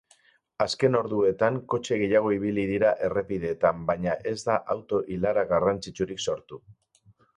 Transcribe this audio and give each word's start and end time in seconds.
Azken 0.63 0.95
orduetan 0.99 1.59
kotxe 1.73 1.97
gehiago 2.03 2.31
ibili 2.37 2.63
dira 2.71 2.93
errepideetan 3.09 3.83
baina 3.91 4.15
ez 4.33 4.37
da 4.49 4.57
auto-ilara 4.77 5.45
garrantzitsurik 5.53 6.25
sortu. 6.31 6.61